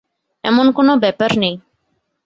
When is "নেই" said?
1.37-1.55